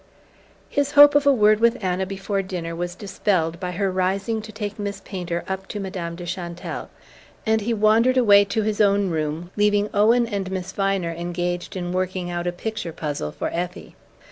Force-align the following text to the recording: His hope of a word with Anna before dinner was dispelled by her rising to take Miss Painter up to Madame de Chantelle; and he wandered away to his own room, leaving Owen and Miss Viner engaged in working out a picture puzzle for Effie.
His 0.67 0.93
hope 0.93 1.13
of 1.13 1.27
a 1.27 1.31
word 1.31 1.59
with 1.59 1.77
Anna 1.83 2.07
before 2.07 2.41
dinner 2.41 2.75
was 2.75 2.95
dispelled 2.95 3.59
by 3.59 3.73
her 3.73 3.91
rising 3.91 4.41
to 4.41 4.51
take 4.51 4.79
Miss 4.79 4.99
Painter 5.05 5.43
up 5.47 5.67
to 5.67 5.79
Madame 5.79 6.15
de 6.15 6.25
Chantelle; 6.25 6.89
and 7.45 7.61
he 7.61 7.71
wandered 7.75 8.17
away 8.17 8.43
to 8.45 8.63
his 8.63 8.81
own 8.81 9.11
room, 9.11 9.51
leaving 9.55 9.91
Owen 9.93 10.25
and 10.25 10.49
Miss 10.49 10.71
Viner 10.71 11.11
engaged 11.11 11.75
in 11.75 11.91
working 11.93 12.31
out 12.31 12.47
a 12.47 12.51
picture 12.51 12.91
puzzle 12.91 13.31
for 13.31 13.51
Effie. 13.53 13.95